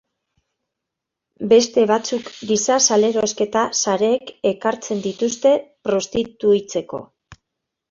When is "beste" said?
1.51-1.83